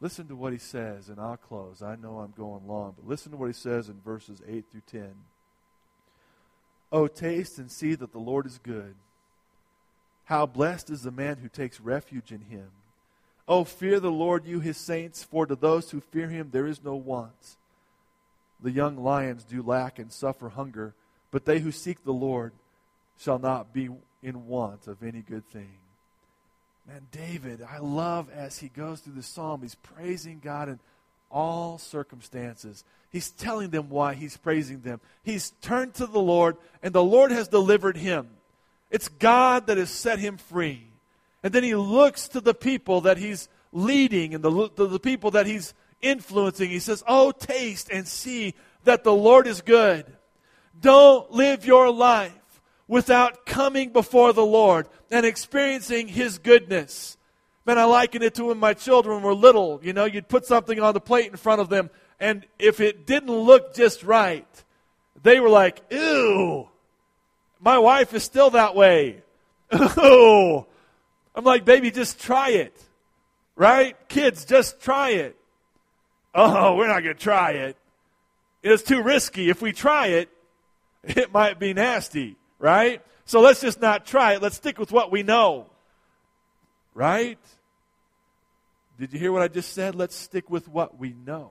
[0.00, 1.82] Listen to what he says, and I'll close.
[1.82, 4.82] I know I'm going long, but listen to what he says in verses 8 through
[4.86, 5.14] 10.
[6.92, 8.94] Oh, taste and see that the Lord is good.
[10.24, 12.68] How blessed is the man who takes refuge in him.
[13.48, 16.84] Oh, fear the Lord, you his saints, for to those who fear him there is
[16.84, 17.56] no want.
[18.60, 20.94] The young lions do lack and suffer hunger,
[21.30, 22.52] but they who seek the Lord
[23.18, 23.88] shall not be
[24.22, 25.78] in want of any good thing.
[26.86, 30.78] Man, David, I love as he goes through the psalm, he's praising God in
[31.30, 32.84] all circumstances.
[33.10, 35.00] He's telling them why he's praising them.
[35.24, 38.28] He's turned to the Lord, and the Lord has delivered him.
[38.90, 40.86] It's God that has set him free.
[41.42, 45.46] And then he looks to the people that he's leading and the, the people that
[45.46, 46.70] he's influencing.
[46.70, 50.06] He says, Oh, taste and see that the Lord is good.
[50.80, 52.32] Don't live your life
[52.88, 57.16] without coming before the Lord and experiencing His goodness.
[57.64, 59.80] Man, I liken it to when my children were little.
[59.82, 61.90] You know, you'd put something on the plate in front of them,
[62.20, 64.46] and if it didn't look just right,
[65.22, 66.68] they were like, ew.
[67.58, 69.22] My wife is still that way.
[69.98, 70.64] Ooh.
[71.34, 72.80] I'm like, baby, just try it.
[73.56, 73.96] Right?
[74.08, 75.36] Kids, just try it.
[76.34, 77.76] Oh, we're not going to try it.
[78.62, 79.48] It's too risky.
[79.48, 80.28] If we try it,
[81.02, 83.02] it might be nasty right?
[83.24, 84.42] So let's just not try it.
[84.42, 85.66] Let's stick with what we know,
[86.94, 87.38] right?
[88.98, 89.94] Did you hear what I just said?
[89.94, 91.50] Let's stick with what we know.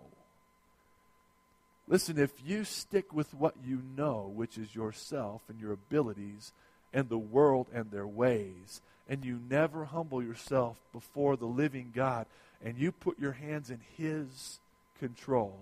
[1.88, 6.52] Listen, if you stick with what you know, which is yourself and your abilities
[6.94, 12.26] and the world and their ways, and you never humble yourself before the living God,
[12.64, 14.60] and you put your hands in His
[15.00, 15.56] control,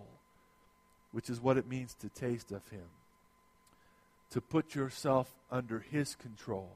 [1.12, 2.88] which is what it means to taste of Him,
[4.34, 6.72] to put yourself under His control,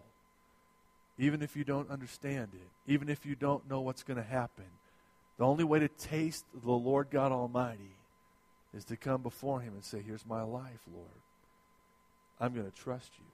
[1.18, 4.66] even if you don't understand it, even if you don't know what's going to happen.
[5.40, 7.98] The only way to taste the Lord God Almighty
[8.76, 11.10] is to come before Him and say, Here's my life, Lord.
[12.40, 13.26] I'm going to trust you.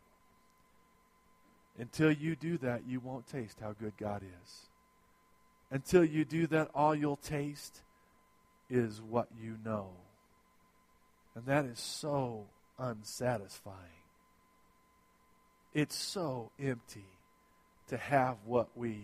[1.82, 4.70] Until you do that, you won't taste how good God is.
[5.70, 7.82] Until you do that, all you'll taste
[8.70, 9.90] is what you know.
[11.36, 12.46] And that is so
[12.78, 14.03] unsatisfying.
[15.74, 17.06] It's so empty
[17.88, 18.98] to have what we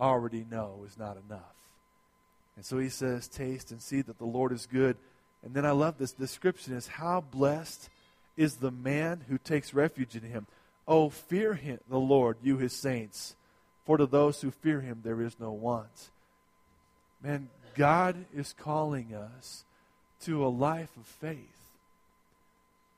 [0.00, 1.40] already know is not enough.
[2.56, 4.96] And so he says, Taste and see that the Lord is good.
[5.44, 7.88] And then I love this description is how blessed
[8.36, 10.46] is the man who takes refuge in him.
[10.86, 13.36] Oh, fear him, the Lord, you his saints,
[13.84, 16.10] for to those who fear him there is no want.
[17.22, 19.64] Man, God is calling us
[20.22, 21.61] to a life of faith.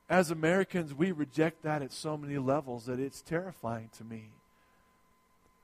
[0.08, 4.28] As Americans, we reject that at so many levels that it's terrifying to me.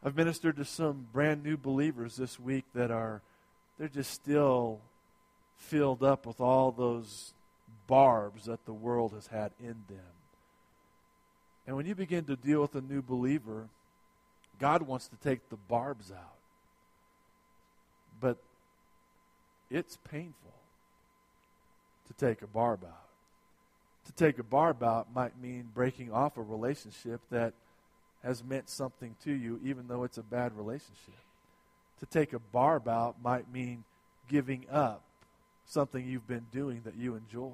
[0.03, 3.21] I've ministered to some brand new believers this week that are,
[3.79, 4.81] they're just still
[5.59, 7.35] filled up with all those
[7.87, 10.15] barbs that the world has had in them.
[11.67, 13.69] And when you begin to deal with a new believer,
[14.59, 16.39] God wants to take the barbs out.
[18.21, 18.39] But
[19.71, 20.55] it's painful
[22.09, 23.10] to take a barb out.
[24.11, 27.53] To take a barb out might mean breaking off a relationship that
[28.25, 31.15] has meant something to you, even though it's a bad relationship.
[32.01, 33.85] To take a barb out might mean
[34.29, 35.03] giving up
[35.65, 37.53] something you've been doing that you enjoy.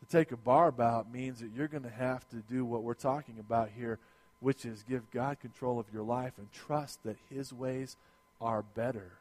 [0.00, 2.94] To take a barb out means that you're going to have to do what we're
[2.94, 3.98] talking about here,
[4.40, 7.96] which is give God control of your life and trust that His ways
[8.40, 9.12] are better.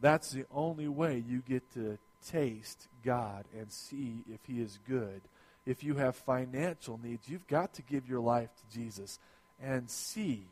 [0.00, 5.20] That's the only way you get to taste God and see if He is good.
[5.64, 9.18] If you have financial needs, you've got to give your life to Jesus
[9.62, 10.44] and see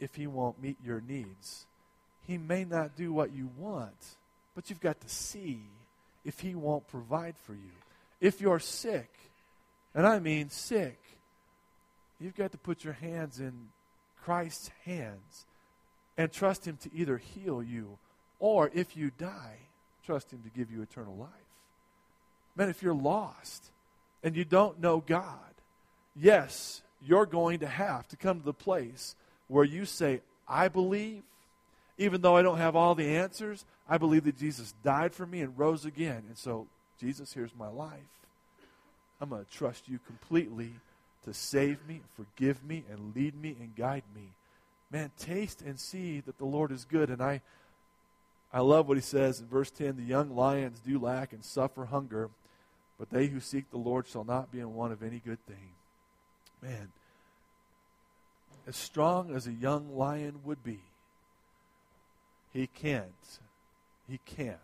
[0.00, 1.66] if He won't meet your needs.
[2.26, 4.16] He may not do what you want,
[4.54, 5.60] but you've got to see
[6.24, 7.72] if He won't provide for you.
[8.20, 9.10] If you're sick,
[9.94, 10.98] and I mean sick,
[12.18, 13.68] you've got to put your hands in
[14.24, 15.46] Christ's hands
[16.18, 17.98] and trust Him to either heal you
[18.40, 19.58] or if you die,
[20.04, 21.30] trust Him to give you eternal life.
[22.56, 23.70] Man, if you're lost
[24.26, 25.38] and you don't know God,
[26.16, 29.14] yes, you're going to have to come to the place
[29.46, 31.22] where you say, I believe,
[31.96, 35.42] even though I don't have all the answers, I believe that Jesus died for me
[35.42, 36.24] and rose again.
[36.26, 36.66] And so,
[36.98, 38.00] Jesus, here's my life.
[39.20, 40.72] I'm going to trust you completely
[41.24, 44.32] to save me, forgive me, and lead me and guide me.
[44.90, 47.10] Man, taste and see that the Lord is good.
[47.10, 47.42] And I,
[48.52, 51.84] I love what he says in verse 10 The young lions do lack and suffer
[51.84, 52.28] hunger,
[52.98, 55.74] but they who seek the Lord shall not be in want of any good thing.
[56.62, 56.88] Man,
[58.66, 60.80] as strong as a young lion would be,
[62.52, 63.40] he can't,
[64.08, 64.58] he can't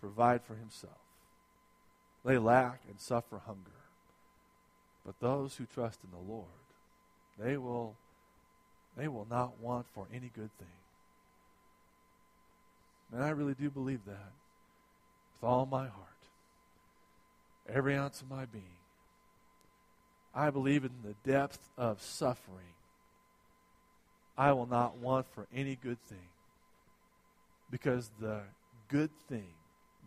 [0.00, 0.92] provide for himself.
[2.24, 3.70] They lack and suffer hunger.
[5.04, 6.46] But those who trust in the Lord,
[7.38, 7.94] they will,
[8.96, 10.66] they will not want for any good thing.
[13.12, 14.32] And I really do believe that
[15.34, 16.15] with all my heart,
[17.68, 18.64] every ounce of my being.
[20.34, 22.74] I believe in the depth of suffering.
[24.36, 26.28] I will not want for any good thing.
[27.70, 28.40] Because the
[28.88, 29.48] good thing,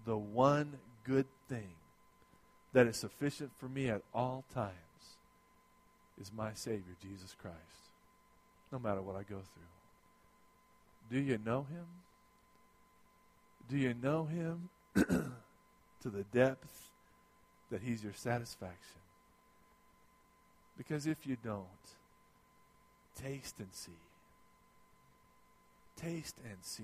[0.05, 1.71] the one good thing
[2.73, 4.73] that is sufficient for me at all times
[6.21, 7.57] is my Savior, Jesus Christ,
[8.71, 9.63] no matter what I go through.
[11.09, 11.85] Do you know Him?
[13.67, 16.88] Do you know Him to the depth
[17.71, 19.01] that He's your satisfaction?
[20.77, 21.65] Because if you don't,
[23.21, 23.91] taste and see.
[25.97, 26.83] Taste and see.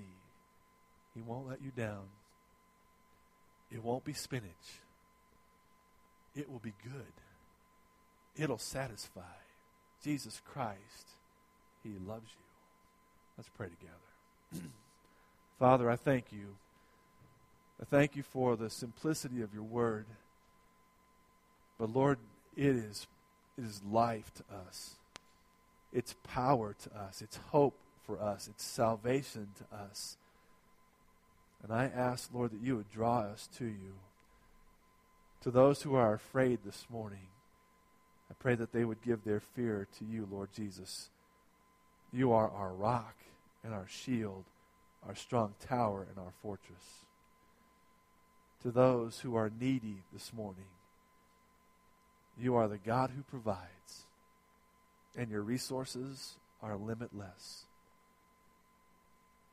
[1.14, 2.04] He won't let you down.
[3.70, 4.80] It won't be spinach.
[6.34, 7.12] It will be good.
[8.36, 9.22] It'll satisfy.
[10.04, 11.08] Jesus Christ,
[11.82, 12.44] He loves you.
[13.38, 14.68] Let's pray together.
[15.58, 16.56] Father, I thank you
[17.80, 20.06] I thank you for the simplicity of your word.
[21.78, 22.18] But Lord,
[22.56, 23.06] it is,
[23.58, 24.94] it is life to us.
[25.92, 27.22] It's power to us.
[27.22, 28.48] It's hope for us.
[28.48, 30.16] It's salvation to us.
[31.62, 33.94] And I ask, Lord, that you would draw us to you.
[35.42, 37.28] To those who are afraid this morning,
[38.30, 41.10] I pray that they would give their fear to you, Lord Jesus.
[42.12, 43.14] You are our rock
[43.62, 44.44] and our shield,
[45.06, 47.06] our strong tower and our fortress.
[48.62, 50.64] To those who are needy this morning,
[52.38, 54.04] you are the God who provides,
[55.16, 57.64] and your resources are limitless.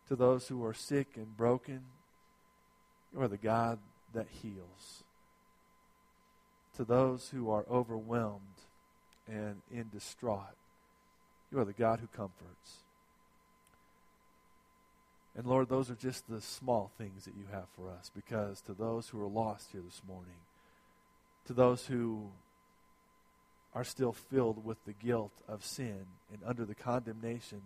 [0.10, 1.82] To those who are sick and broken,
[3.14, 3.80] you are the God
[4.14, 5.04] that heals.
[6.78, 8.42] To those who are overwhelmed
[9.28, 10.58] and in distraught,
[11.52, 12.84] you are the God who comforts.
[15.36, 18.74] And Lord, those are just the small things that you have for us because to
[18.74, 20.42] those who are lost here this morning,
[21.46, 22.30] to those who
[23.76, 27.62] are still filled with the guilt of sin and under the condemnation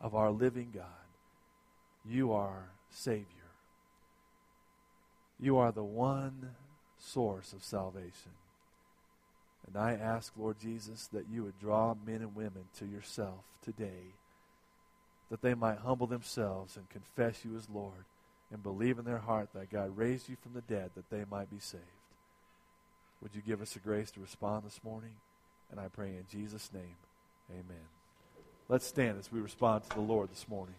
[0.00, 0.84] of our living God,
[2.08, 3.26] you are Savior.
[5.38, 6.50] You are the one
[6.98, 8.32] source of salvation.
[9.66, 14.12] And I ask, Lord Jesus, that you would draw men and women to yourself today,
[15.30, 18.04] that they might humble themselves and confess you as Lord
[18.52, 21.50] and believe in their heart that God raised you from the dead that they might
[21.50, 21.82] be saved.
[23.22, 25.14] Would you give us the grace to respond this morning?
[25.70, 26.96] And I pray in Jesus' name,
[27.50, 27.84] amen.
[28.68, 30.74] Let's stand as we respond to the Lord this morning.